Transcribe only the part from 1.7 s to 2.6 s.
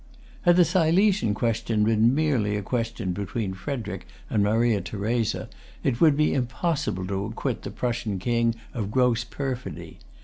been merely